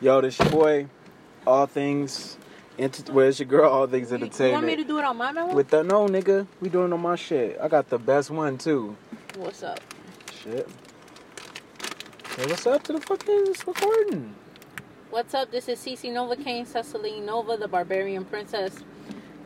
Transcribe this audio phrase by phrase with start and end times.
[0.00, 0.86] Yo, this your boy.
[1.46, 2.36] All things.
[2.78, 3.70] Ent- well, your girl.
[3.70, 5.54] All things You- You want me to do it on my memo?
[5.54, 7.58] With the no nigga, we doing on my shit.
[7.60, 8.96] I got the best one too.
[9.36, 9.80] What's up?
[10.32, 10.68] Shit.
[12.36, 14.34] Hey, what's up to the fucking recording?
[15.10, 15.52] What's up?
[15.52, 18.74] This is Cece Nova Kane, Cecily Nova, the Barbarian Princess.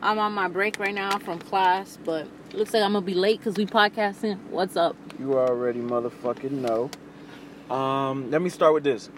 [0.01, 3.39] I'm on my break right now from class, but looks like I'm gonna be late
[3.39, 4.39] because we podcasting.
[4.49, 4.95] What's up?
[5.19, 6.89] You already motherfucking know.
[7.75, 9.09] Um, let me start with this.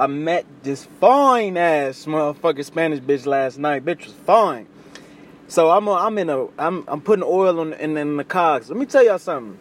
[0.00, 3.84] I met this fine ass motherfucking Spanish bitch last night.
[3.84, 4.66] Bitch was fine.
[5.46, 8.70] So I'm a, I'm in a I'm I'm putting oil on in, in the cogs.
[8.70, 9.58] Let me tell y'all something.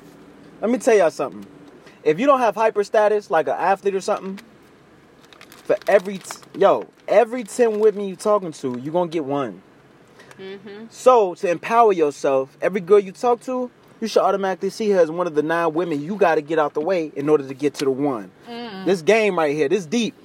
[0.62, 1.46] Let me tell y'all something.
[2.06, 4.40] If you don't have hyper status like an athlete or something,
[5.50, 9.62] for every t- yo every ten women you talking to, you gonna get one.
[10.40, 10.86] Mm-hmm.
[10.90, 13.70] So to empower yourself, every girl you talk to,
[14.00, 16.60] you should automatically see her as one of the nine women you got to get
[16.60, 18.32] out the way in order to get to the one.
[18.48, 18.86] Mm.
[18.86, 20.16] This game right here, this deep.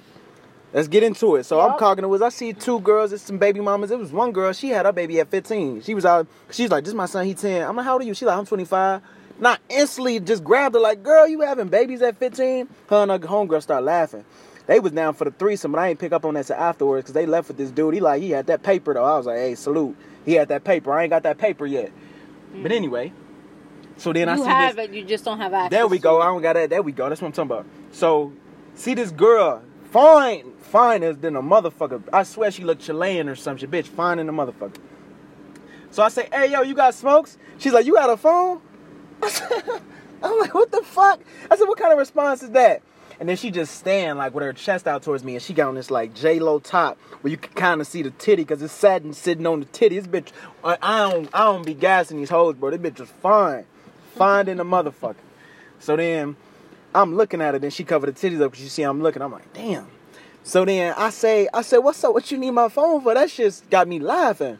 [0.74, 1.44] Let's get into it.
[1.44, 1.78] So I'm Yup.
[1.78, 3.92] talking to was I see two girls, it's some baby mamas.
[3.92, 5.82] It was one girl, she had her baby at 15.
[5.82, 7.66] She was out, she's like, this is my son, he 10.
[7.66, 8.12] I'm like, how old are you?
[8.12, 9.00] She's like, I'm 25.
[9.38, 12.68] Not instantly just grabbed her like, girl, you having babies at 15?
[12.90, 14.24] Her and her homegirl start laughing.
[14.66, 17.04] They was down for the threesome, but I ain't pick up on that till afterwards
[17.04, 17.94] because they left with this dude.
[17.94, 19.04] He like, he had that paper though.
[19.04, 19.96] I was like, hey, salute.
[20.24, 20.92] He had that paper.
[20.92, 21.92] I ain't got that paper yet.
[22.50, 22.76] But mm.
[22.76, 23.12] anyway,
[23.96, 24.88] so then I you see have this.
[24.88, 25.70] it, you just don't have access.
[25.70, 26.20] There we go.
[26.20, 26.70] I don't got that.
[26.70, 27.08] There we go.
[27.08, 27.66] That's what I'm talking about.
[27.92, 28.32] So,
[28.74, 29.62] see this girl,
[29.94, 32.02] fine, fine as than a motherfucker.
[32.12, 33.70] I swear she looked Chilean or some shit.
[33.70, 34.74] Bitch, fine in the motherfucker.
[35.92, 37.38] So I say, hey yo, you got smokes?
[37.58, 38.60] She's like, you got a phone?
[39.22, 41.20] I'm like, what the fuck?
[41.48, 42.82] I said, what kind of response is that?
[43.20, 45.68] And then she just stand like with her chest out towards me, and she got
[45.68, 48.62] on this like J Lo top where you can kind of see the titty because
[48.62, 50.00] it's satin sitting on the titty.
[50.00, 50.32] This bitch,
[50.64, 50.76] I,
[51.08, 52.76] don't, I don't be gassing these hoes, bro.
[52.76, 53.64] This bitch is fine,
[54.16, 55.14] fine in the motherfucker.
[55.78, 56.34] So then
[56.94, 59.22] I'm looking at her, then she covered the titties up because she see I'm looking.
[59.22, 59.86] I'm like, damn.
[60.42, 62.12] So then I say, I say, what's up?
[62.12, 63.14] What you need my phone for?
[63.14, 64.58] That shit's got me laughing.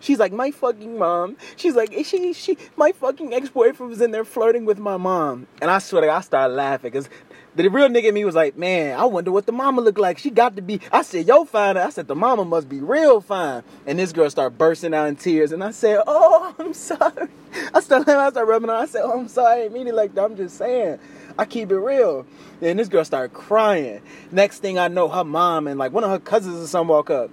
[0.00, 1.36] She's like, my fucking mom.
[1.56, 5.46] She's like, she, she, my fucking ex boyfriend was in there flirting with my mom.
[5.62, 7.08] And I swear to God, I started laughing because
[7.56, 10.18] the real nigga in me was like, man, I wonder what the mama looked like.
[10.18, 10.80] She got to be.
[10.92, 11.76] I said, yo, fine.
[11.76, 13.62] I said, the mama must be real fine.
[13.86, 15.52] And this girl started bursting out in tears.
[15.52, 17.28] And I said, oh, I'm sorry.
[17.72, 18.74] I started, I started rubbing her.
[18.74, 19.52] I said, oh, I'm sorry.
[19.52, 20.24] I didn't mean it like that.
[20.24, 20.98] I'm just saying.
[21.38, 22.26] I keep it real.
[22.60, 24.02] And this girl started crying.
[24.30, 27.10] Next thing I know, her mom and like one of her cousins or something walk
[27.10, 27.30] up.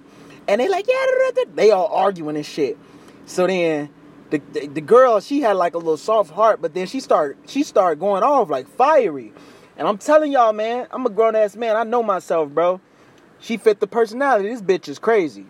[0.48, 1.50] And they like, yeah, da, da, da.
[1.54, 2.76] they all arguing and shit.
[3.26, 3.90] So then
[4.30, 7.36] the, the the girl, she had like a little soft heart, but then she started
[7.46, 9.32] she started going off like fiery.
[9.76, 11.76] And I'm telling y'all, man, I'm a grown ass man.
[11.76, 12.80] I know myself, bro.
[13.38, 14.48] She fit the personality.
[14.48, 15.46] This bitch is crazy.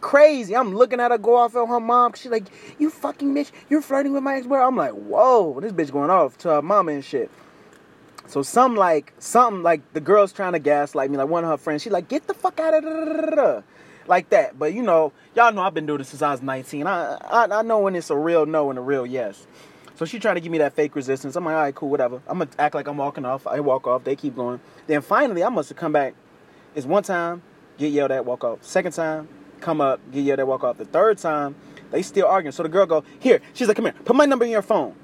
[0.00, 0.56] Crazy.
[0.56, 2.12] I'm looking at her go off on her mom.
[2.14, 2.46] She's like,
[2.78, 4.56] you fucking bitch, you're flirting with my ex-boy.
[4.56, 7.30] I'm like, whoa, this bitch going off to her mama and shit.
[8.28, 11.56] So some like something like the girl's trying to gaslight me, like one of her
[11.56, 11.82] friends.
[11.82, 12.84] She like, get the fuck out of
[13.34, 13.62] da
[14.06, 14.58] like that.
[14.58, 16.86] But you know, y'all know I've been doing this since I was 19.
[16.86, 19.46] I, I I know when it's a real no and a real yes.
[19.94, 21.36] So she trying to give me that fake resistance.
[21.36, 22.22] I'm like, all right, cool, whatever.
[22.26, 23.46] I'm gonna act like I'm walking off.
[23.46, 24.04] I walk off.
[24.04, 24.60] They keep going.
[24.86, 26.14] Then finally, I must have come back.
[26.74, 27.42] It's one time,
[27.78, 28.62] get yelled at, walk off.
[28.62, 29.26] Second time,
[29.60, 30.78] come up, get yelled at, walk off.
[30.78, 31.56] The third time,
[31.90, 32.52] they still arguing.
[32.52, 33.40] So the girl go, here.
[33.54, 34.94] She's like, come here, put my number in your phone.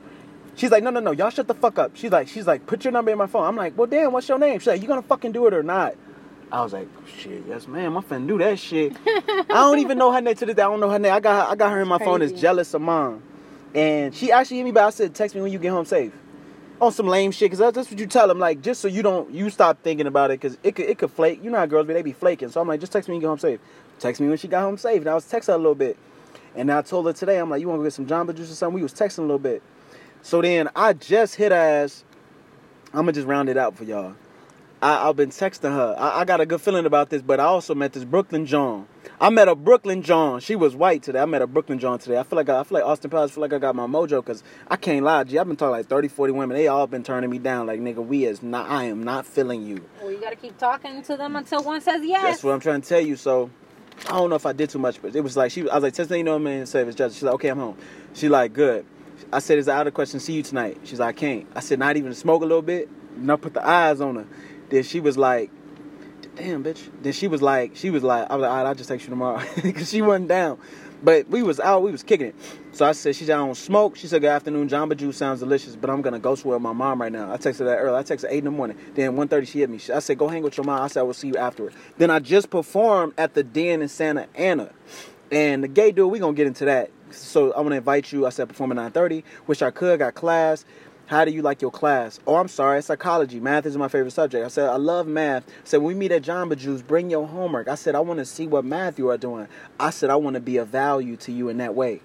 [0.57, 1.97] She's like, no, no, no, y'all shut the fuck up.
[1.97, 3.45] She's like, she's like, put your number in my phone.
[3.45, 4.61] I'm like, well, damn, what's your name?
[4.61, 5.95] She's like, you gonna fucking do it or not?
[6.53, 6.87] I was like,
[7.19, 8.97] shit, yes, ma'am, I'm finna do that shit.
[9.07, 10.63] I don't even know her name to this day.
[10.63, 11.13] I don't know her name.
[11.13, 13.23] I got, I got her in my phone as jealous of mom,
[13.75, 14.85] and she actually hit me back.
[14.85, 16.13] I said, text me when you get home safe.
[16.81, 19.31] On some lame shit, cause that's, what you tell them, like just so you don't,
[19.33, 21.43] you stop thinking about it, cause it could, it could flake.
[21.43, 22.51] You know how girls be, they be flaking.
[22.51, 23.61] So I'm like, just text me when you get home safe.
[23.99, 25.97] Text me when she got home safe, and I was texting her a little bit,
[26.55, 28.53] and I told her today, I'm like, you want to go get some Jamba Juice
[28.53, 28.75] or something?
[28.75, 29.63] We was texting a little bit.
[30.25, 32.03] So then I just hit ass.
[32.95, 34.15] I'm gonna just round it out for y'all.
[34.81, 35.95] I, I've been texting her.
[35.99, 38.89] I, I got a good feeling about this, but I also met this Brooklyn John.
[39.21, 40.41] I met a Brooklyn John.
[40.41, 41.21] She was white today.
[41.21, 42.19] I met a Brooklyn John today.
[42.19, 43.33] I feel like I, I feel like Austin Powers.
[43.33, 45.25] I feel like I got my mojo because I can't lie.
[45.25, 46.57] G, I've been talking like 30, 40 women.
[46.57, 47.67] They all been turning me down.
[47.67, 48.71] Like nigga, we is not.
[48.71, 49.85] I am not feeling you.
[50.01, 52.23] Well, you gotta keep talking to them until one says yes.
[52.23, 53.17] That's what I'm trying to tell you.
[53.17, 53.51] So
[54.07, 55.69] I don't know if I did too much, but it was like she.
[55.69, 57.17] I was like, Tesla, you know, man, say it's just.
[57.17, 57.77] She's like, okay, I'm home.
[58.15, 58.87] She like, good.
[59.33, 60.21] I said, is out of question?
[60.21, 60.79] See you tonight.
[60.85, 61.47] She's like, I can't.
[61.55, 62.89] I said, not even smoke a little bit.
[63.17, 64.27] And I put the eyes on her.
[64.71, 65.51] Then she was like,
[66.37, 66.89] damn, bitch.
[67.03, 69.07] Then she was like, she was like, I was like, all right, I'll just text
[69.07, 70.59] you tomorrow because she wasn't down.
[71.03, 72.35] But we was out, we was kicking it.
[72.73, 73.97] So I said, she said, I don't smoke.
[73.97, 76.63] She said, good afternoon, Jamba Juice sounds delicious, but I'm going to go somewhere with
[76.63, 77.31] my mom right now.
[77.31, 77.99] I texted her that early.
[77.99, 78.79] I texted 8 in the morning.
[78.95, 79.79] Then 1.30, she hit me.
[79.93, 80.81] I said, go hang with your mom.
[80.81, 81.75] I said, I will see you afterward.
[81.99, 84.71] Then I just performed at the Den in Santa Ana.
[85.31, 86.91] And the gay dude, we going to get into that.
[87.11, 88.27] So I want to invite you.
[88.27, 89.23] I said, perform at 9.30.
[89.47, 89.99] Wish I could.
[89.99, 90.65] Got class.
[91.07, 92.19] How do you like your class?
[92.27, 93.39] Oh, I'm sorry, psychology.
[93.39, 94.43] Math is my favorite subject.
[94.45, 95.47] I said, I love math.
[95.47, 97.69] I said, when we meet at Jamba Juice, bring your homework.
[97.69, 99.47] I said, I want to see what math you are doing.
[99.79, 102.01] I said, I want to be of value to you in that way.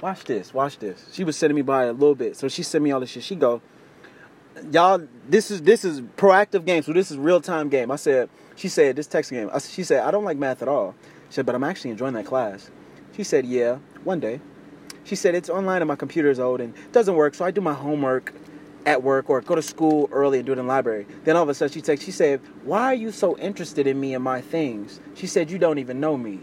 [0.00, 1.08] Watch this, watch this.
[1.12, 2.36] She was sending me by a little bit.
[2.36, 3.24] So she sent me all this shit.
[3.24, 3.60] She go,
[4.70, 6.82] Y'all, this is this is proactive game.
[6.82, 7.90] So this is real time game.
[7.90, 9.50] I said, she said, this text game.
[9.52, 10.94] I, she said, I don't like math at all.
[11.28, 12.70] She said, but I'm actually enjoying that class.
[13.16, 14.40] She said, yeah, one day.
[15.04, 17.34] She said, it's online and my computer is old and doesn't work.
[17.34, 18.32] So I do my homework
[18.86, 21.06] at work or go to school early and do it in the library.
[21.24, 23.98] Then all of a sudden she texts, she said, why are you so interested in
[24.00, 25.00] me and my things?
[25.14, 26.40] She said, you don't even know me.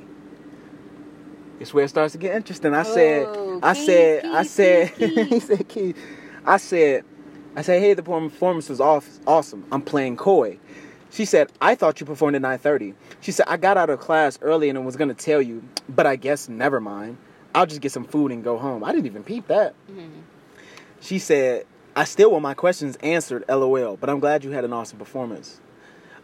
[1.59, 2.73] It's where it starts to get interesting.
[2.73, 5.29] I said, Oh, I Keith, said, I said, Keith, Keith.
[5.29, 5.97] he said, Keith.
[6.45, 7.03] I said,
[7.55, 9.65] I said, hey, the performance was off, awesome.
[9.71, 10.59] I'm playing coy.
[11.09, 12.93] She said, I thought you performed at 9.30.
[13.21, 16.05] She said, I got out of class early and was going to tell you, but
[16.05, 17.17] I guess never mind.
[17.55, 18.83] I'll just get some food and go home.
[18.83, 19.73] I didn't even peep that.
[19.89, 20.09] Mhm.
[20.99, 21.65] She said,
[21.95, 25.59] I still want my questions answered, lol, but I'm glad you had an awesome performance.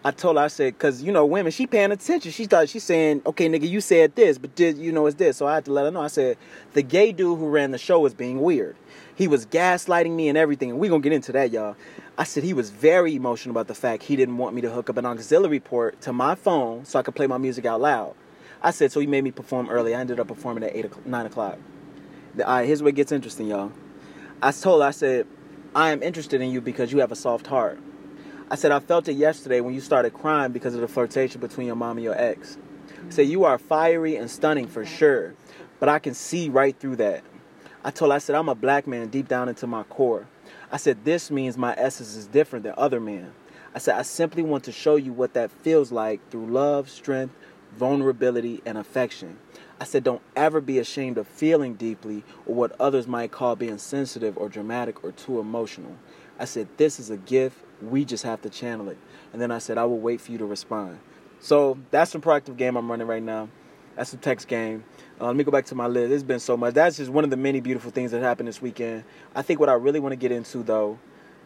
[0.06, 2.32] I told her, I said, because, you know, women, she paying attention.
[2.32, 5.38] She thought, she's saying, okay, nigga, you said this, but did you know it's this?
[5.38, 6.02] So I had to let her know.
[6.02, 6.38] I said,
[6.74, 8.76] the gay dude who ran the show was being weird.
[9.16, 11.78] He was gaslighting me and everything, and we're going to get into that, y'all.
[12.16, 14.90] I said he was very emotional about the fact he didn't want me to hook
[14.90, 18.14] up an auxiliary port to my phone so I could play my music out loud.
[18.62, 19.96] I said, so he made me perform early.
[19.96, 21.58] I ended up performing at 8 o'clock, 9 o'clock.
[22.36, 23.72] The- All right, here's where it gets interesting, y'all.
[24.44, 25.26] I told her, I said,
[25.74, 27.80] I am interested in you because you have a soft heart.
[28.52, 31.66] I said, I felt it yesterday when you started crying because of the flirtation between
[31.66, 32.58] your mom and your ex.
[33.08, 35.34] I said, you are fiery and stunning for sure,
[35.80, 37.24] but I can see right through that.
[37.84, 40.28] I told her, I said, I'm a black man deep down into my core.
[40.74, 43.32] I said, this means my essence is different than other men.
[43.76, 47.36] I said, I simply want to show you what that feels like through love, strength,
[47.78, 49.38] vulnerability, and affection.
[49.80, 53.78] I said, don't ever be ashamed of feeling deeply or what others might call being
[53.78, 55.96] sensitive or dramatic or too emotional.
[56.40, 57.58] I said, this is a gift.
[57.80, 58.98] We just have to channel it.
[59.32, 60.98] And then I said, I will wait for you to respond.
[61.40, 63.50] So that's some proactive game I'm running right now.
[63.96, 64.86] That's the text game.
[65.24, 66.12] Uh, let me go back to my list.
[66.12, 66.74] It's been so much.
[66.74, 69.06] That's just one of the many beautiful things that happened this weekend.
[69.34, 71.00] I think what I really want to get into though,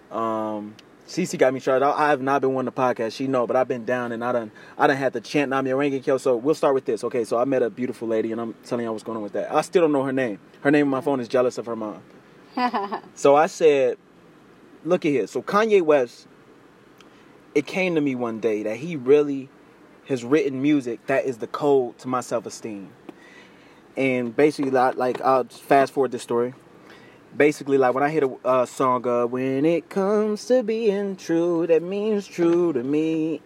[0.09, 0.75] um,
[1.07, 1.85] Cece got me started.
[1.85, 3.13] I, I have not been one the podcast.
[3.13, 6.17] She know, but I've been down and I done I done had to chant Nam-myoho-renge-kyo.
[6.17, 7.03] So we'll start with this.
[7.03, 9.33] Okay, so I met a beautiful lady and I'm telling y'all what's going on with
[9.33, 9.53] that.
[9.53, 10.39] I still don't know her name.
[10.61, 12.01] Her name on my phone is jealous of her mom.
[13.13, 13.99] So I said,
[14.83, 15.27] look at here.
[15.27, 16.27] So Kanye West,
[17.53, 19.49] it came to me one day that he really
[20.07, 22.89] has written music that is the code to my self esteem.
[23.97, 26.53] And basically, like, like I'll fast forward this story.
[27.35, 31.67] Basically, like when I hit a uh, song, uh, when it comes to being true,
[31.67, 33.41] that means true to me.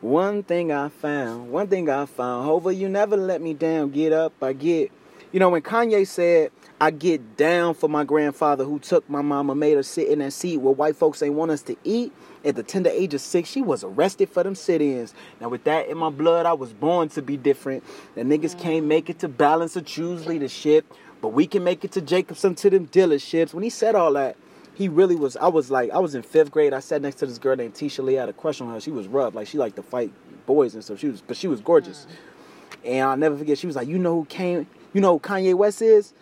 [0.00, 3.90] One thing I found, one thing I found, Hova, you never let me down.
[3.90, 4.90] Get up, I get.
[5.30, 9.54] You know, when Kanye said, I get down for my grandfather who took my mama,
[9.54, 12.12] made her sit in that seat where white folks ain't want us to eat.
[12.44, 15.12] At the tender age of six, she was arrested for them sit-ins.
[15.40, 17.84] Now, with that in my blood, I was born to be different.
[18.14, 18.60] The niggas mm-hmm.
[18.60, 20.86] can't make it to balance or choose leadership,
[21.20, 23.52] but we can make it to Jacobson to them dealerships.
[23.52, 24.36] When he said all that,
[24.74, 25.36] he really was.
[25.36, 26.72] I was like, I was in fifth grade.
[26.72, 28.16] I sat next to this girl named Tisha Lee.
[28.16, 28.80] I had a crush on her.
[28.80, 30.12] She was rough, like she liked to fight
[30.46, 31.00] boys and stuff.
[31.00, 32.06] She was, but she was gorgeous.
[32.06, 32.88] Mm.
[32.88, 33.58] And I'll never forget.
[33.58, 34.68] She was like, you know who came?
[34.92, 36.12] You know Kanye West is?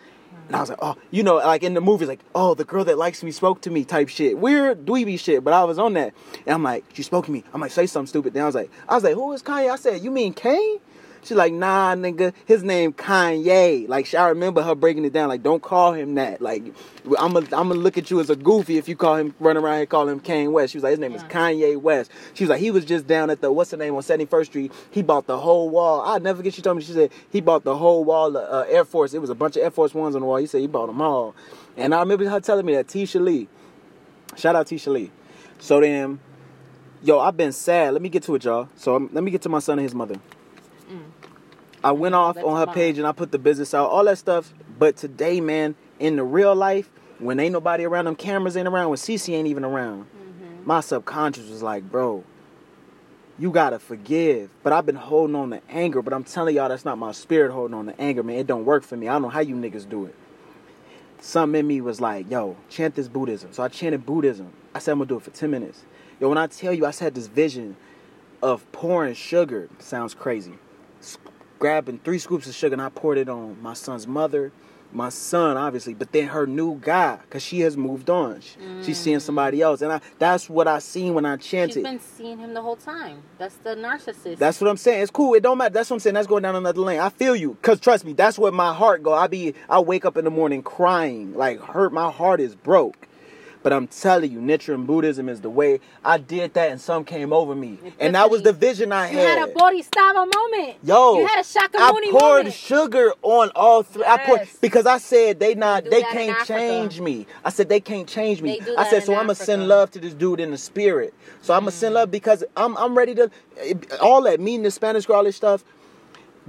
[0.47, 2.85] And I was like, oh, you know, like in the movies, like, oh, the girl
[2.85, 4.37] that likes me spoke to me type shit.
[4.37, 6.13] Weird dweeby shit, but I was on that.
[6.45, 7.43] And I'm like, she spoke to me.
[7.53, 8.33] I'm like, say something stupid.
[8.33, 9.69] Then I was like, I was like, who is Kanye?
[9.69, 10.79] I said, you mean Kane?
[11.27, 13.85] She's like, nah, nigga, his name Kanye.
[13.89, 15.27] Like, I remember her breaking it down.
[15.27, 16.41] Like, don't call him that.
[16.41, 16.63] Like,
[17.19, 19.77] I'm gonna I'm look at you as a goofy if you call him run around
[19.77, 20.71] here call him Kanye West.
[20.71, 22.11] She was like, his name is Kanye West.
[22.33, 24.71] She was like, he was just down at the what's the name on 71st Street.
[24.89, 26.01] He bought the whole wall.
[26.05, 26.53] I never forget.
[26.53, 29.13] She told me she said he bought the whole wall of uh, Air Force.
[29.13, 30.37] It was a bunch of Air Force Ones on the wall.
[30.37, 31.35] He said he bought them all.
[31.75, 33.49] And I remember her telling me that Tisha Lee.
[34.37, 35.11] Shout out Tisha Lee.
[35.59, 36.19] So then,
[37.03, 37.91] yo, I've been sad.
[37.93, 38.69] Let me get to it, y'all.
[38.77, 40.15] So um, let me get to my son and his mother.
[41.83, 44.17] I went off That's on her page and I put the business out, all that
[44.17, 44.53] stuff.
[44.77, 48.89] But today, man, in the real life, when ain't nobody around, them cameras ain't around,
[48.89, 50.65] when CC ain't even around, mm-hmm.
[50.65, 52.23] my subconscious was like, bro,
[53.39, 54.49] you gotta forgive.
[54.63, 56.01] But I've been holding on to anger.
[56.01, 58.37] But I'm telling y'all, that's not my spirit holding on to anger, man.
[58.37, 59.07] It don't work for me.
[59.07, 60.15] I don't know how you niggas do it.
[61.19, 63.51] Something in me was like, yo, chant this Buddhism.
[63.51, 64.53] So I chanted Buddhism.
[64.73, 65.83] I said I'm gonna do it for 10 minutes.
[66.19, 67.75] Yo, when I tell you, I had this vision
[68.41, 69.69] of pouring sugar.
[69.79, 70.53] Sounds crazy.
[71.59, 74.51] Grabbing three scoops of sugar and I poured it on my son's mother,
[74.93, 78.41] my son, obviously, but then her new guy, cause she has moved on.
[78.41, 79.21] She- She's seeing mm.
[79.21, 81.83] somebody else, and I that's what I seen when I She's chanted.
[81.83, 83.23] been seeing him the whole time.
[83.39, 84.37] That's the narcissist.
[84.37, 85.01] That's what I'm saying.
[85.01, 85.33] It's cool.
[85.33, 85.73] It don't matter.
[85.73, 86.13] That's what I'm saying.
[86.13, 86.99] That's going down another lane.
[86.99, 87.57] I feel you.
[87.63, 89.13] Cause trust me, that's where my heart go.
[89.13, 91.33] I be I wake up in the morning crying.
[91.35, 93.06] Like hurt my heart is broke.
[93.67, 95.81] But I'm telling you, Nichiren Buddhism is the way.
[96.05, 97.77] I did that and some came over me.
[97.99, 99.13] And that was the vision I had.
[99.13, 100.77] you had a Bodhisattva moment.
[100.83, 102.53] Yo, you had a I Shakyamuni poured moment.
[102.53, 104.05] sugar on all three.
[104.05, 107.27] I poured because I said they not they can't change me.
[107.43, 108.61] I said they can't change me.
[108.77, 111.13] I said so I'm gonna send love to this dude in the spirit.
[111.41, 111.95] So I'm gonna send mm.
[111.95, 115.65] love because I'm I'm ready to eh, all that meeting the Spanish this stuff.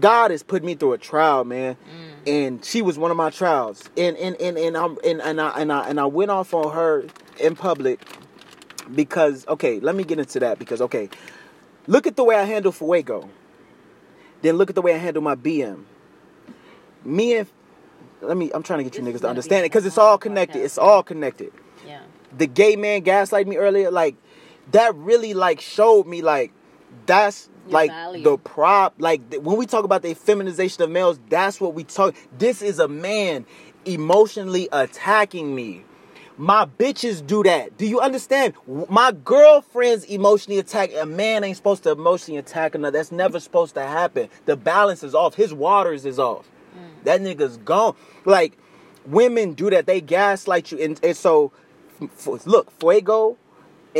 [0.00, 1.74] God has put me through a trial, man.
[1.74, 2.28] Mm.
[2.28, 3.88] And she was one of my trials.
[3.96, 6.72] And and and and I'm and, and I and I and I went off on
[6.72, 7.06] her
[7.40, 8.00] in public
[8.94, 11.08] because okay, let me get into that because okay,
[11.86, 13.28] look at the way I handle Fuego.
[14.42, 15.84] Then look at the way I handle my BM.
[17.04, 17.48] Me and
[18.20, 19.98] let me I'm trying to get you This is niggas to understand it because it's
[19.98, 20.58] all connected.
[20.58, 20.64] podcast.
[20.64, 21.52] It's all connected.
[21.86, 22.00] Yeah.
[22.36, 24.16] The gay man gaslight me earlier, like
[24.72, 26.52] that really like showed me like
[27.06, 28.24] that's Your like value.
[28.24, 31.84] the prop like th- when we talk about the feminization of males that's what we
[31.84, 33.46] talk this is a man
[33.84, 35.84] emotionally attacking me.
[36.36, 37.76] My bitches do that.
[37.76, 38.54] Do you understand?
[38.88, 43.74] My girlfriends emotionally attack a man ain't supposed to emotionally attack another that's never supposed
[43.74, 44.28] to happen.
[44.44, 45.34] The balance is off.
[45.34, 46.48] His waters is off.
[46.76, 47.04] Mm.
[47.04, 47.96] That nigga's gone.
[48.24, 48.56] Like
[49.04, 49.86] women do that.
[49.86, 50.78] They gaslight you.
[50.78, 51.50] And, and so
[52.00, 53.36] f- look fuego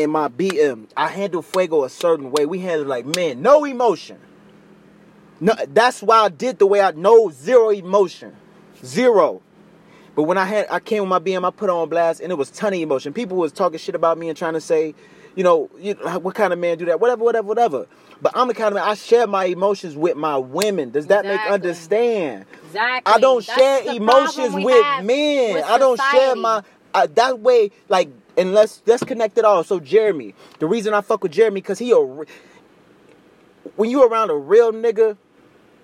[0.03, 2.47] and my BM, I handle Fuego a certain way.
[2.47, 4.19] We handle like men, no emotion.
[5.41, 8.35] No, that's why I did the way I know zero emotion,
[8.85, 9.43] zero.
[10.17, 12.35] But when I had, I came with my BM, I put on blast, and it
[12.35, 13.13] was ton of emotion.
[13.13, 14.95] People was talking shit about me and trying to say,
[15.37, 16.99] you know, you, what kind of man do that?
[16.99, 17.87] Whatever, whatever, whatever.
[18.21, 20.91] But I'm the kind of man I share my emotions with my women.
[20.91, 22.47] Does that make understand?
[22.65, 23.13] Exactly.
[23.15, 25.55] I don't That's share emotions with men.
[25.55, 26.63] with I don't share my
[26.95, 27.71] uh, that way.
[27.89, 29.65] Like, and let's let's connect it all.
[29.65, 31.99] So Jeremy, the reason I fuck with Jeremy because he a
[33.77, 35.17] when you around a real nigga,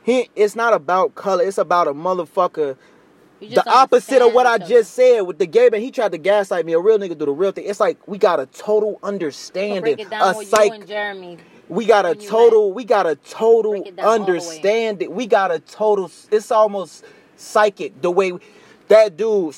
[0.02, 1.44] he it's not about color.
[1.44, 2.76] It's about a motherfucker.
[3.40, 5.82] The opposite of what I just said with the gay man.
[5.82, 6.73] He tried to gaslight me.
[6.73, 7.66] A real nigga do the real thing.
[7.66, 8.99] It's like we got a total.
[9.02, 9.99] So understanding.
[9.99, 10.68] it down a psych.
[10.68, 11.38] you and Jeremy.
[11.68, 14.28] We got a total, we got a total Break it down all the way.
[14.28, 15.14] understanding.
[15.14, 17.04] We got a total, it's almost
[17.37, 18.32] psychic the way
[18.88, 19.56] that dude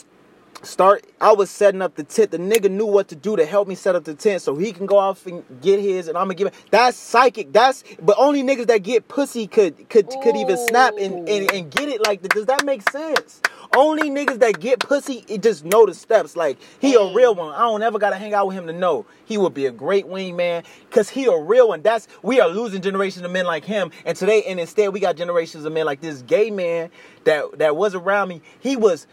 [0.62, 1.04] start.
[1.20, 2.30] I was setting up the tent.
[2.30, 4.72] The nigga knew what to do to help me set up the tent so he
[4.72, 6.54] can go off and get his and I'm gonna give it.
[6.70, 7.52] That's psychic.
[7.52, 11.70] That's, but only niggas that get pussy could, could, could even snap and, and, and
[11.70, 12.32] get it like that.
[12.32, 13.40] Does that make sense?
[13.76, 16.36] Only niggas that get pussy, it just know the steps.
[16.36, 17.38] Like, he a real mm.
[17.38, 17.54] one.
[17.54, 19.06] I don't ever gotta hang out with him to know.
[19.24, 20.64] He would be a great wingman.
[20.90, 21.82] Cause he a real one.
[21.82, 23.90] That's we are losing generations of men like him.
[24.04, 26.90] And today, and instead we got generations of men like this gay man
[27.24, 28.40] that that was around me.
[28.60, 29.06] He was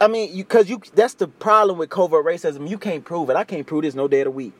[0.00, 2.68] I mean, you cause you that's the problem with covert racism.
[2.68, 3.36] You can't prove it.
[3.36, 4.52] I can't prove this no day of the week.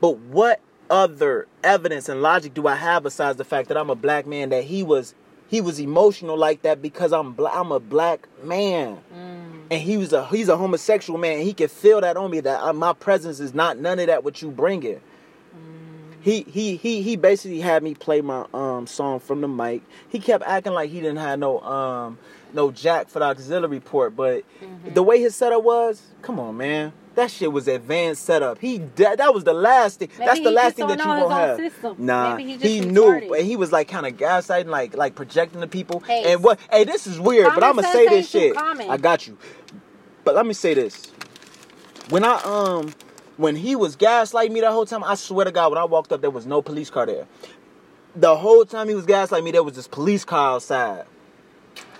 [0.00, 3.94] But what other evidence and logic do I have besides the fact that I'm a
[3.94, 5.14] black man that he was
[5.48, 8.98] he was emotional like that because I'm black I'm a black man.
[9.70, 11.40] And he was a he's a homosexual man.
[11.40, 14.24] He can feel that on me that uh, my presence is not none of that
[14.24, 15.00] what you bringing.
[16.20, 19.82] He he he he basically had me play my um song from the mic.
[20.08, 22.18] He kept acting like he didn't have no um
[22.52, 24.44] no jack for the auxiliary port, but
[24.86, 26.92] the way his setup was, come on, man.
[27.14, 28.58] That shit was advanced setup.
[28.58, 30.08] He that, that was the last thing.
[30.18, 31.56] Maybe that's the last thing that you his have.
[31.56, 31.96] system.
[31.98, 35.14] Nah, Maybe he just he knew, but he was like kind of gaslighting, like like
[35.16, 36.00] projecting the people.
[36.00, 36.60] Hey, and what?
[36.70, 38.56] Hey, this is weird, but I'm gonna say this shit.
[38.56, 39.36] I got you.
[40.24, 41.12] But let me say this.
[42.08, 42.92] When I um
[43.38, 46.12] when he was gaslighting me that whole time, I swear to God, when I walked
[46.12, 47.26] up, there was no police car there.
[48.14, 51.06] The whole time he was gaslighting me, there was this police car outside.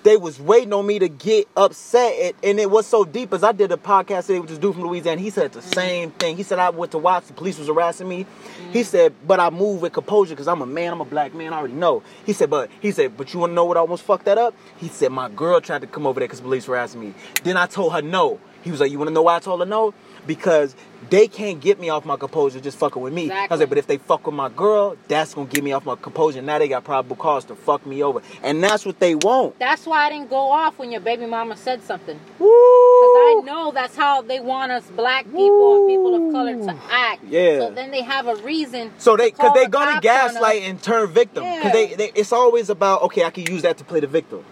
[0.02, 3.32] They was waiting on me to get upset, and, it was so deep.
[3.32, 6.10] As I did a podcast today with this dude from Louisiana, he said the same
[6.12, 6.36] thing.
[6.36, 8.26] He said I went to watch the police was harassing me.
[8.72, 8.84] He mm.
[8.84, 10.92] said, but I moved with composure because I'm a man.
[10.92, 11.52] I'm a black man.
[11.52, 12.02] I already know.
[12.24, 14.54] He said, but he said, but you want to know what almost fucked that up?
[14.78, 17.14] He said my girl tried to come over there because police were harassing me.
[17.42, 18.40] Then I told her no.
[18.62, 19.94] He was like, you want to know why I told her no?
[20.26, 20.74] Because
[21.10, 23.30] they can't get me off my composure just fucking with me.
[23.30, 25.86] I was like, but if they fuck with my girl, that's gonna get me off
[25.86, 26.42] my composure.
[26.42, 29.58] Now they got probable cause to fuck me over, and that's what they want.
[29.58, 32.18] That's why I didn't go off when your baby mama said something.
[32.18, 36.82] Because I know that's how they want us black people and people of color to
[36.90, 37.24] act.
[37.24, 37.58] Yeah.
[37.60, 38.92] So then they have a reason.
[38.98, 40.32] So they, cause they the gonna cops on us.
[40.34, 41.44] gaslight and turn victim.
[41.44, 44.44] Cause they, they, it's always about okay, I can use that to play the victim.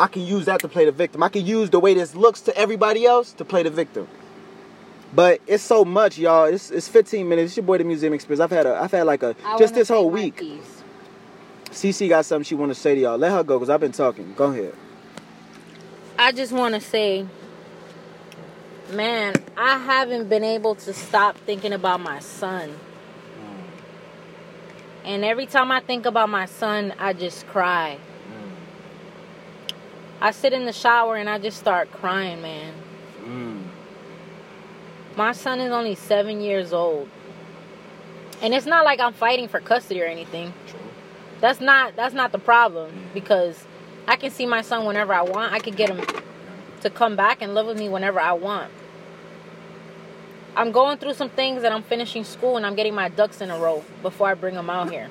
[0.00, 1.22] I can use that to play the victim.
[1.24, 4.06] I can use the way this looks to everybody else to play the victim.
[5.14, 6.44] But it's so much, y'all.
[6.44, 7.50] It's, it's 15 minutes.
[7.50, 8.40] It's your boy, the Museum Experience.
[8.40, 10.36] I've had a, I've had like a, I just this whole week.
[10.36, 10.82] piece.
[11.70, 13.18] CC got something she want to say to y'all.
[13.18, 14.34] Let her go, cause I've been talking.
[14.34, 14.74] Go ahead.
[16.18, 17.26] I just want to say,
[18.90, 22.74] man, I haven't been able to stop thinking about my son.
[25.04, 27.98] And every time I think about my son, I just cry.
[28.30, 28.50] Mm.
[30.20, 32.74] I sit in the shower and I just start crying, man.
[35.18, 37.08] My son is only seven years old.
[38.40, 40.54] And it's not like I'm fighting for custody or anything.
[40.68, 40.78] True.
[41.40, 43.64] That's not that's not the problem because
[44.06, 45.52] I can see my son whenever I want.
[45.52, 46.06] I could get him
[46.82, 48.70] to come back and live with me whenever I want.
[50.54, 53.50] I'm going through some things and I'm finishing school and I'm getting my ducks in
[53.50, 55.10] a row before I bring him out here.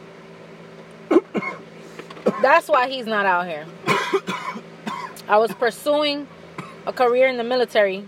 [2.42, 3.66] That's why he's not out here.
[5.28, 6.28] I was pursuing
[6.86, 8.08] a career in the military.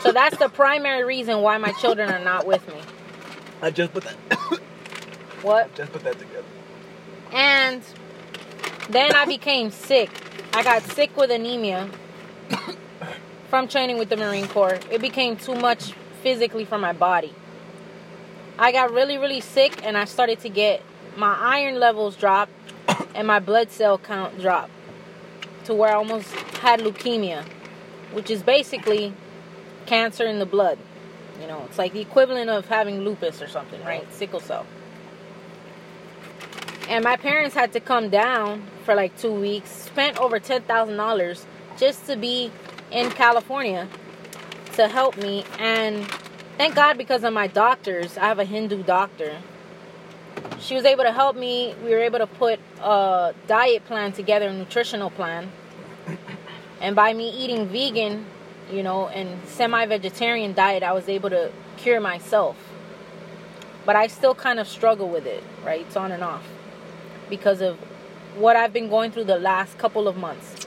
[0.00, 2.80] So that's the primary reason why my children are not with me.
[3.60, 4.60] I just put that.
[5.42, 5.72] What?
[5.76, 6.46] just put that together.
[7.30, 7.82] And
[8.88, 10.10] then I became sick.
[10.52, 11.88] I got sick with anemia
[13.48, 14.80] from training with the Marine Corps.
[14.90, 15.92] It became too much
[16.22, 17.32] physically for my body.
[18.58, 20.82] I got really, really sick and I started to get
[21.16, 22.48] my iron levels drop
[23.14, 24.70] and my blood cell count drop
[25.64, 27.44] to where I almost had leukemia,
[28.12, 29.12] which is basically
[29.86, 30.78] cancer in the blood.
[31.40, 34.10] You know, it's like the equivalent of having lupus or something, right?
[34.12, 34.66] Sickle cell.
[36.88, 41.44] And my parents had to come down for like two weeks, spent over $10,000
[41.78, 42.50] just to be
[42.90, 43.88] in California
[44.74, 45.44] to help me.
[45.58, 46.06] And
[46.56, 49.38] thank God because of my doctors, I have a Hindu doctor.
[50.60, 51.74] She was able to help me.
[51.82, 55.50] We were able to put a diet plan together, a nutritional plan.
[56.80, 58.26] And by me eating vegan,
[58.70, 62.56] you know, and semi vegetarian diet, I was able to cure myself.
[63.84, 65.82] But I still kind of struggle with it, right?
[65.82, 66.46] It's on and off
[67.30, 67.76] because of
[68.36, 70.66] what I've been going through the last couple of months.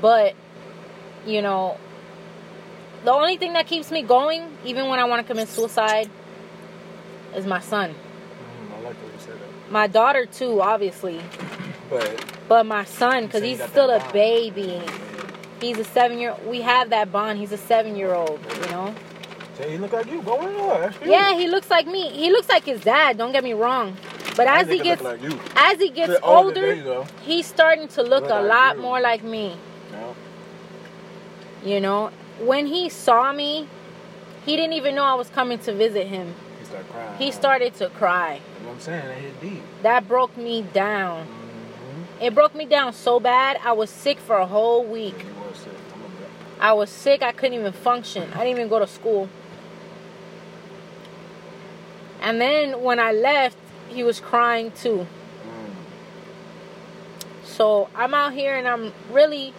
[0.00, 0.34] But,
[1.26, 1.78] you know,
[3.04, 6.10] the only thing that keeps me going, even when I want to commit suicide,
[7.34, 7.90] is my son.
[7.90, 9.70] Mm, I like that you said that.
[9.70, 11.20] My daughter, too, obviously.
[11.88, 14.80] But But my son, because So he's still a baby.
[15.60, 17.38] He's a seven year We have that bond.
[17.38, 18.94] He's a seven year old, you know?
[19.56, 20.22] say he look like you.
[20.22, 20.92] Go in there.
[21.04, 22.10] Yeah, he looks like me.
[22.10, 23.96] He looks like his dad, don't get me wrong.
[24.36, 25.38] But as he gets like you.
[25.56, 27.06] as he gets older, there older, go.
[27.22, 28.82] he's starting to look Look a like lot you.
[28.82, 29.56] more like me.
[29.92, 30.14] No.
[31.64, 33.66] You know, when he saw me,
[34.44, 36.34] he didn't even know I was coming to visit him.
[36.58, 37.18] He started crying.
[37.18, 38.34] He started to cry.
[38.34, 39.06] You know what I'm saying?
[39.06, 39.62] That hit deep.
[39.82, 41.26] That broke me down.
[42.20, 43.58] It broke me down so bad.
[43.62, 45.26] I was sick for a whole week.
[46.58, 47.22] I was sick.
[47.22, 48.30] I couldn't even function.
[48.32, 49.28] I didn't even go to school.
[52.20, 55.06] And then when I left, he was crying too.
[57.44, 59.52] So I'm out here and I'm really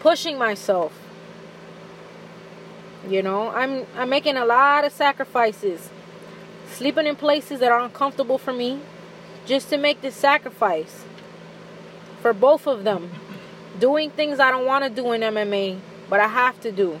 [0.00, 0.92] pushing myself.
[3.08, 5.90] You know, I'm I'm making a lot of sacrifices.
[6.72, 8.80] Sleeping in places that are uncomfortable for me
[9.46, 11.04] just to make this sacrifice
[12.26, 13.08] for both of them.
[13.78, 15.78] Doing things I don't want to do in MMA,
[16.10, 17.00] but I have to do.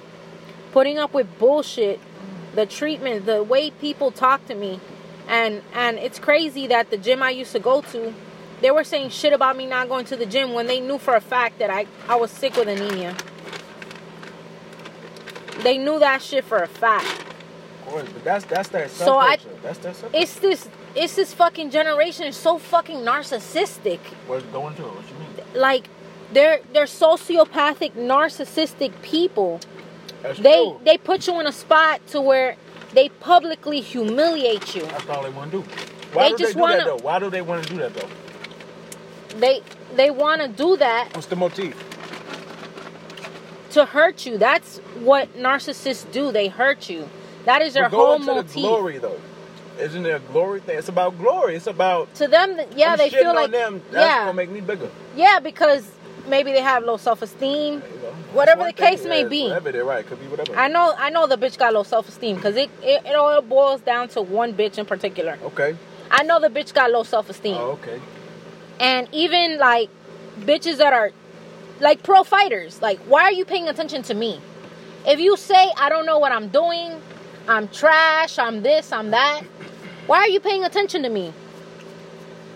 [0.70, 1.98] Putting up with bullshit,
[2.54, 4.78] the treatment, the way people talk to me.
[5.26, 8.14] And and it's crazy that the gym I used to go to,
[8.60, 11.16] they were saying shit about me not going to the gym when they knew for
[11.16, 13.16] a fact that I, I was sick with anemia.
[15.64, 17.26] They knew that shit for a fact.
[17.86, 20.22] Of course, but that's that's that So I- That's that subculture.
[20.22, 23.98] It's this it's this fucking generation is so fucking narcissistic.
[24.26, 24.82] What's going to?
[24.82, 25.15] What you?
[25.56, 25.88] Like
[26.32, 29.60] they're they're sociopathic, narcissistic people.
[30.22, 30.80] That's They true.
[30.84, 32.56] they put you in a spot to where
[32.92, 34.82] they publicly humiliate you.
[34.82, 35.68] That's all they want to do.
[36.12, 36.96] Why They do just they do wanna- that though?
[37.04, 38.08] Why do they want to do that though?
[39.38, 39.62] They
[39.94, 41.74] they want to do that What's the motif?
[43.70, 44.38] to hurt you.
[44.38, 46.32] That's what narcissists do.
[46.32, 47.08] They hurt you.
[47.44, 48.52] That is their whole go into motif.
[48.54, 49.20] the glory though.
[49.78, 50.78] Isn't there a glory thing?
[50.78, 51.56] It's about glory.
[51.56, 53.82] It's about To them, yeah, I'm they feel on like them.
[53.90, 54.90] That's yeah, gonna make me bigger.
[55.14, 55.90] yeah, because
[56.28, 57.80] maybe they have low self esteem.
[57.80, 58.12] There you go.
[58.32, 59.44] Whatever the case may be.
[59.44, 60.06] Whatever they're right.
[60.06, 60.56] Could be whatever.
[60.58, 63.40] I know, I know the bitch got low self esteem because it, it it all
[63.42, 65.38] boils down to one bitch in particular.
[65.44, 65.76] okay.
[66.10, 68.00] I know the bitch got low self esteem, Oh, okay.
[68.80, 69.90] and even like
[70.40, 71.10] bitches that are
[71.80, 72.80] like pro fighters.
[72.80, 74.40] Like, why are you paying attention to me?
[75.06, 77.00] If you say I don't know what I'm doing,
[77.48, 79.42] I'm trash, I'm this, I'm that.
[80.06, 81.32] Why are you paying attention to me?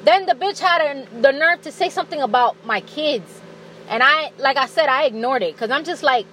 [0.05, 3.40] Then the bitch had a, the nerve to say something about my kids,
[3.88, 6.26] and I, like I said, I ignored it because I'm just like,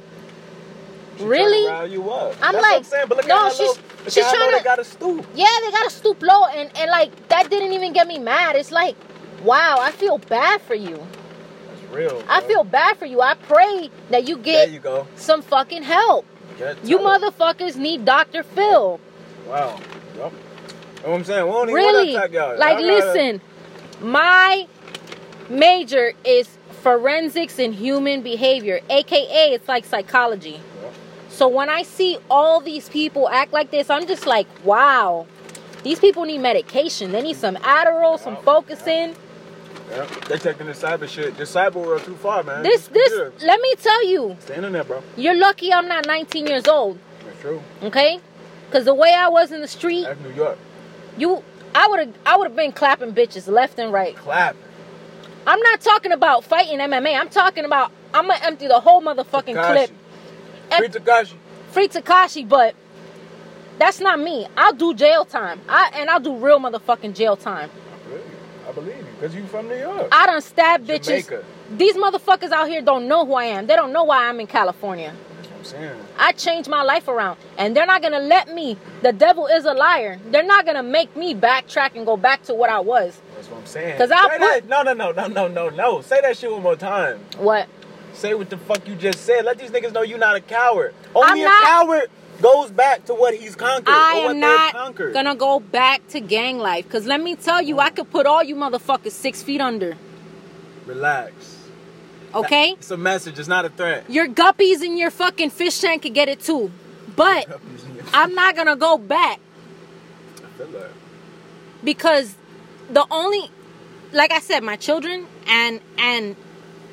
[1.17, 1.65] She Really?
[1.67, 2.35] trying to rile you up.
[2.41, 3.05] I'm That's like, I'm saying.
[3.09, 5.25] But look no, she's- look she's at how low trying they to- got to stoop.
[5.35, 8.55] yeah, they gotta stoop low, and and like that didn't even get me mad.
[8.55, 8.95] It's like,
[9.43, 10.95] wow, I feel bad for you.
[11.67, 12.23] That's real.
[12.29, 13.19] I feel bad for you.
[13.21, 15.07] I pray that you There get you go.
[15.15, 16.25] some fucking help.
[16.83, 18.43] You motherfuckers need Dr.
[18.43, 18.99] Phil.
[19.47, 19.79] Wow.
[20.17, 20.31] Yep.
[21.03, 21.45] Know what I'm saying?
[21.45, 22.13] We don't even Really?
[22.13, 23.41] Like, Y'all gotta- listen,
[24.01, 24.67] my
[25.49, 26.49] major is
[26.81, 30.59] forensics and human behavior, aka it's like psychology.
[30.81, 30.93] Yep.
[31.29, 35.25] So when I see all these people act like this, I'm just like, wow.
[35.83, 37.11] These people need medication.
[37.11, 38.43] They need some Adderall, some Yep.
[38.43, 39.15] Focusing.
[39.89, 40.09] Yep.
[40.25, 41.37] They taking the cyber shit.
[41.37, 42.61] The cyber world too far, man.
[42.63, 43.43] This, It's this.
[43.43, 45.01] Let me tell you, Stay in there, bro.
[45.15, 46.99] you're lucky I'm not 19 years old.
[47.25, 47.61] That's true.
[47.83, 48.19] Okay?
[48.67, 50.57] Because the way I was in the street, That's New York.
[51.17, 51.41] you,
[51.73, 54.15] I would have, I would have been clapping bitches left and right.
[54.17, 54.55] Clap.
[55.45, 57.17] I'm not talking about fighting MMA.
[57.17, 59.91] I'm talking about I'm gonna empty the whole motherfucking clip.
[60.77, 61.33] Free Tekashi.
[61.71, 62.75] free Tekashi, but
[63.79, 64.47] that's not me.
[64.57, 65.61] I'll do jail time.
[65.69, 67.69] I and I'll do real motherfucking jail time.
[67.69, 68.25] I believe.
[68.67, 69.27] I believe you.
[69.27, 70.07] Because you from New York.
[70.11, 71.05] I done stab bitches.
[71.05, 71.43] Jamaica.
[71.71, 73.67] These motherfuckers out here don't know who I am.
[73.67, 75.13] They don't know why I'm in California.
[75.35, 75.99] That's what I'm saying.
[76.17, 77.37] I changed my life around.
[77.57, 78.77] And they're not gonna let me.
[79.01, 80.19] The devil is a liar.
[80.31, 83.21] They're not gonna make me backtrack and go back to what I was.
[83.35, 83.97] That's what I'm saying.
[83.97, 86.01] Cause Say put- No, no, no, no, no, no, no.
[86.01, 87.19] Say that shit one more time.
[87.37, 87.67] What?
[88.13, 89.45] Say what the fuck you just said.
[89.45, 90.93] Let these niggas know you're not a coward.
[91.13, 92.09] Only I'm a not- coward
[92.41, 93.93] goes back to what he's conquered.
[93.93, 95.13] I am not conquered.
[95.13, 96.87] gonna go back to gang life.
[96.89, 99.95] Cause let me tell you, I could put all you motherfuckers six feet under.
[100.85, 101.57] Relax.
[102.33, 102.71] Okay?
[102.71, 103.39] It's a message.
[103.39, 104.09] It's not a threat.
[104.09, 106.71] Your guppies in your fucking fish tank could get it too.
[107.15, 107.47] But
[108.13, 109.39] I'm not gonna go back
[110.37, 110.91] I feel that.
[111.83, 112.35] because
[112.89, 113.49] the only
[114.13, 116.35] like I said, my children and and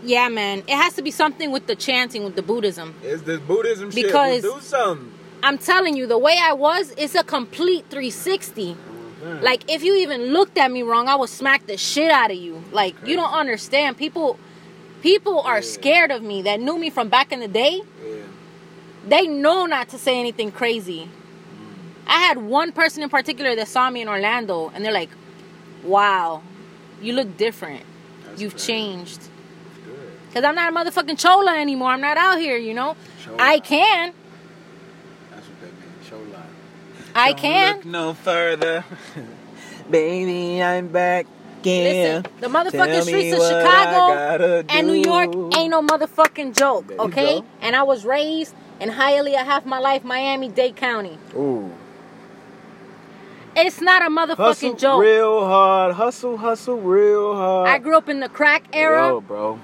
[0.02, 2.94] yeah man, it has to be something with the chanting with the Buddhism.
[3.02, 4.06] It's this Buddhism shit.
[4.06, 5.12] Because- We'll do something.
[5.44, 8.76] I'm telling you, the way I was is a complete 360.
[9.22, 9.42] Mhm.
[9.42, 12.38] Like if you even looked at me wrong, I would smack the shit out of
[12.38, 12.64] you.
[12.72, 13.96] Like you don't understand.
[13.98, 14.38] People
[15.02, 15.70] people are Yeah.
[15.76, 17.82] scared of me that knew me from back in the day.
[18.02, 18.14] Yeah.
[19.06, 21.10] they know not to say anything crazy.
[22.06, 25.10] I had one person in particular that saw me in Orlando, and they're like,
[25.82, 26.40] "Wow,
[27.02, 27.82] you look different.
[28.26, 28.60] That's You've fair.
[28.70, 29.20] changed."
[30.32, 31.90] Cause I'm not a motherfucking chola anymore.
[31.90, 32.96] I'm not out here, you know.
[33.22, 33.36] Chola.
[33.38, 34.12] I can,
[35.30, 36.08] That's what that means.
[36.08, 36.50] Show love.
[37.14, 37.76] I Don't can.
[37.76, 38.84] Look no further.
[39.90, 41.26] Baby, I'm back
[41.60, 42.22] again.
[42.24, 47.00] Listen, the motherfucking Tell streets of Chicago and New York ain't no motherfucking joke, There
[47.00, 47.42] okay?
[47.60, 51.18] And I was raised in Hialeah half my life, Miami Dade County.
[51.36, 51.70] Ooh.
[53.56, 55.02] It's not a motherfucking Hustle joke.
[55.02, 55.94] real hard.
[55.94, 57.68] Hustle, hustle real hard.
[57.68, 59.08] I grew up in the crack era.
[59.08, 59.60] Yo, bro.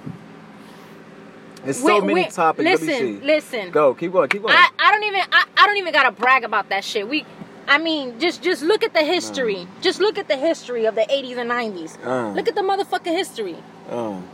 [1.65, 2.81] It's so Wait, many wait, topics.
[2.81, 3.71] Listen, listen.
[3.71, 4.55] Go, keep going, keep going.
[4.57, 7.07] I, I don't even I, I don't even gotta brag about that shit.
[7.07, 7.27] We
[7.71, 9.67] I mean, just just look at the history.
[9.81, 11.97] Just look at the history of the 80s and 90s.
[12.05, 12.33] Uh.
[12.33, 13.57] Look at the motherfucking history.
[13.89, 14.27] Um,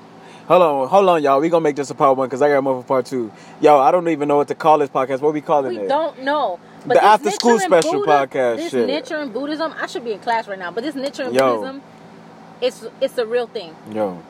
[0.48, 1.38] hold on, hold on, y'all.
[1.40, 3.30] We gonna make this a part one because I got more for part two.
[3.60, 5.20] Yo, I don't even know what to call this podcast.
[5.20, 5.88] What we calling We it?
[5.88, 6.58] don't know.
[6.86, 9.10] The after school special Buddha- podcast This shit.
[9.12, 11.56] and Buddhism, I should be in class right now, but this Nichiren Yo.
[11.56, 11.82] Buddhism,
[12.62, 13.76] it's it's a real thing.
[13.92, 14.22] Yo,